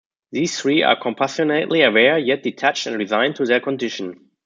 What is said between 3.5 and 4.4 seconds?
condition.